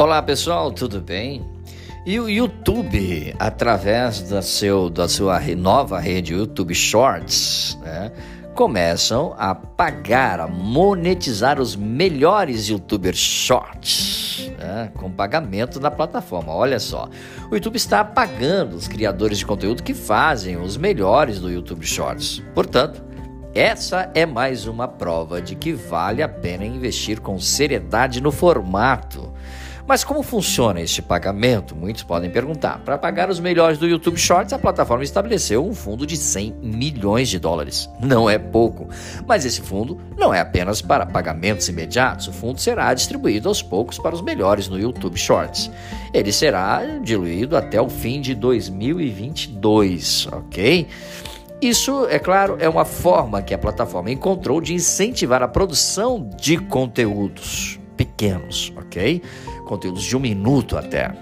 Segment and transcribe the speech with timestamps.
[0.00, 1.44] Olá pessoal, tudo bem?
[2.06, 8.10] E o YouTube, através da, seu, da sua nova rede YouTube Shorts, né,
[8.54, 16.50] começam a pagar, a monetizar os melhores YouTubers Shorts, né, com pagamento na plataforma.
[16.50, 17.06] Olha só,
[17.50, 22.42] o YouTube está pagando os criadores de conteúdo que fazem os melhores do YouTube Shorts.
[22.54, 23.04] Portanto,
[23.54, 29.29] essa é mais uma prova de que vale a pena investir com seriedade no formato.
[29.90, 31.74] Mas como funciona este pagamento?
[31.74, 32.78] Muitos podem perguntar.
[32.84, 37.28] Para pagar os melhores do YouTube Shorts, a plataforma estabeleceu um fundo de 100 milhões
[37.28, 37.90] de dólares.
[37.98, 38.88] Não é pouco,
[39.26, 42.28] mas esse fundo não é apenas para pagamentos imediatos.
[42.28, 45.68] O fundo será distribuído aos poucos para os melhores no YouTube Shorts.
[46.14, 50.86] Ele será diluído até o fim de 2022, ok?
[51.60, 56.58] Isso, é claro, é uma forma que a plataforma encontrou de incentivar a produção de
[56.58, 59.20] conteúdos pequenos, ok?
[59.70, 61.14] Conteúdos de um minuto até.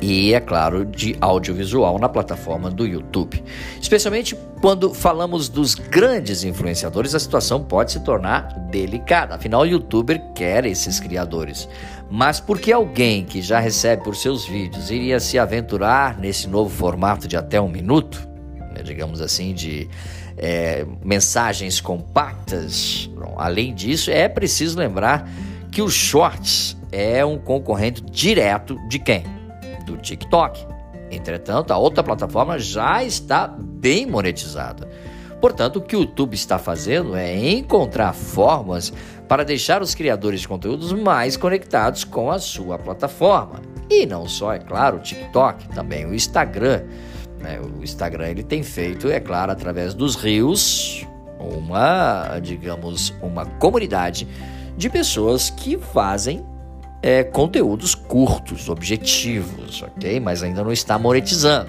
[0.00, 3.42] E, é claro, de audiovisual na plataforma do YouTube.
[3.80, 9.36] Especialmente quando falamos dos grandes influenciadores, a situação pode se tornar delicada.
[9.36, 11.68] Afinal, o youtuber quer esses criadores.
[12.10, 16.68] Mas por que alguém que já recebe por seus vídeos iria se aventurar nesse novo
[16.68, 18.34] formato de até um minuto?
[18.74, 19.88] né, digamos assim, de
[20.36, 23.08] é, mensagens compactas.
[23.14, 25.30] Bom, além disso, é preciso lembrar
[25.70, 29.24] que o Shorts é um concorrente direto de quem?
[29.84, 30.64] Do TikTok.
[31.10, 34.88] Entretanto, a outra plataforma já está bem monetizada.
[35.40, 38.92] Portanto, o que o YouTube está fazendo é encontrar formas
[39.28, 43.60] para deixar os criadores de conteúdos mais conectados com a sua plataforma.
[43.90, 46.84] E não só, é claro, o TikTok, também o Instagram.
[47.40, 47.60] Né?
[47.60, 51.06] O Instagram ele tem feito, é claro, através dos rios,
[51.38, 54.26] uma, digamos, uma comunidade
[54.76, 56.44] de pessoas que fazem
[57.04, 60.18] é, conteúdos curtos, objetivos, ok?
[60.18, 61.68] Mas ainda não está monetizando,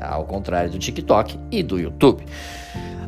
[0.00, 2.24] ao contrário do TikTok e do YouTube.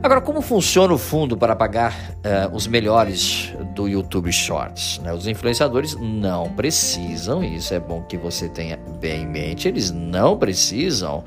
[0.00, 5.00] Agora, como funciona o fundo para pagar uh, os melhores do YouTube Shorts?
[5.00, 5.12] Né?
[5.12, 9.90] Os influenciadores não precisam, e isso é bom que você tenha bem em mente, eles
[9.90, 11.24] não precisam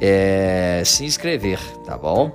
[0.00, 2.32] é, se inscrever, tá bom?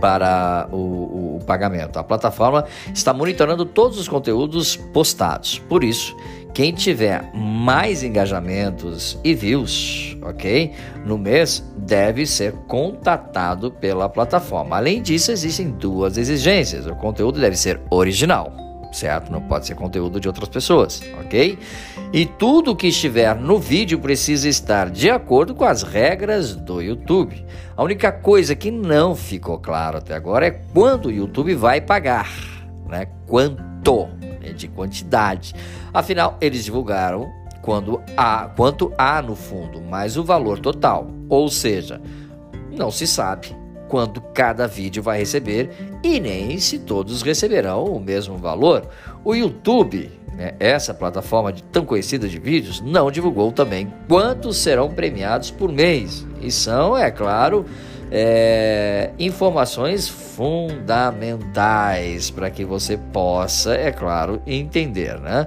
[0.00, 1.98] Para o, o, pagamento.
[1.98, 5.58] A plataforma está monitorando todos os conteúdos postados.
[5.58, 6.16] Por isso,
[6.52, 10.72] quem tiver mais engajamentos e views, ok?
[11.04, 14.76] No mês, deve ser contatado pela plataforma.
[14.76, 18.65] Além disso, existem duas exigências: o conteúdo deve ser original
[18.96, 19.30] certo?
[19.30, 21.58] Não pode ser conteúdo de outras pessoas, ok?
[22.12, 27.44] E tudo que estiver no vídeo precisa estar de acordo com as regras do YouTube.
[27.76, 32.30] A única coisa que não ficou claro até agora é quando o YouTube vai pagar,
[32.88, 33.06] né?
[33.26, 34.08] Quanto
[34.40, 34.52] né?
[34.52, 35.54] de quantidade.
[35.92, 37.30] Afinal, eles divulgaram
[37.60, 41.08] quando há, quanto há no fundo, mais o valor total.
[41.28, 42.00] Ou seja,
[42.70, 45.70] não se sabe quanto cada vídeo vai receber
[46.02, 48.88] e nem se todos receberão o mesmo valor.
[49.24, 54.90] O YouTube, né, essa plataforma de, tão conhecida de vídeos, não divulgou também quantos serão
[54.90, 56.26] premiados por mês.
[56.40, 57.64] E são, é claro,
[58.10, 58.85] é,
[59.18, 65.46] informações fundamentais para que você possa, é claro, entender, né?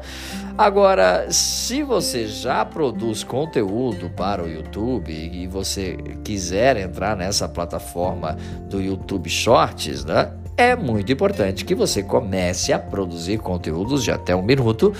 [0.57, 8.35] Agora, se você já produz conteúdo para o YouTube e você quiser entrar nessa plataforma
[8.69, 10.31] do YouTube Shorts, né?
[10.57, 14.91] É muito importante que você comece a produzir conteúdos de até um minuto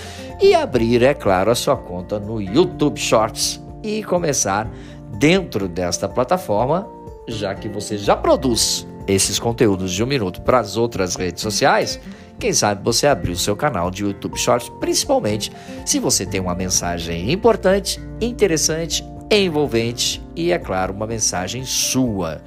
[0.41, 4.71] e abrir, é claro, a sua conta no YouTube Shorts e começar
[5.17, 6.87] dentro desta plataforma
[7.29, 11.99] já que você já produz esses conteúdos de um minuto para as outras redes sociais,
[12.39, 15.51] quem sabe você abrir o seu canal de YouTube Shorts, principalmente
[15.85, 22.41] se você tem uma mensagem importante, interessante, envolvente e, é claro, uma mensagem sua,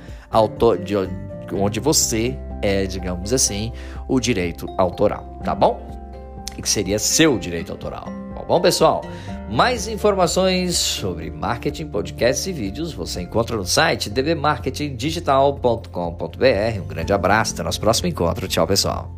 [0.84, 0.96] de
[1.54, 3.72] onde você é, digamos assim,
[4.08, 5.84] o direito autoral, tá bom?
[6.54, 8.06] Que seria seu direito autoral.
[8.34, 9.02] Tá bom, pessoal?
[9.52, 16.80] Mais informações sobre marketing, podcasts e vídeos você encontra no site dbmarketingdigital.com.br.
[16.82, 18.48] Um grande abraço, até nosso próximo encontro.
[18.48, 19.10] Tchau, pessoal.